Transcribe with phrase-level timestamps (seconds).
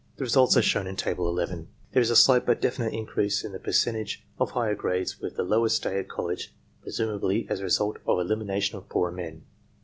[0.15, 1.67] The results are shown in Table 11.
[1.91, 5.35] There is a slight but definite increase in the per centage of higher grades with
[5.35, 9.11] the longer stay at college, pre sumably as the result of the elimination of poorer
[9.11, 9.43] men.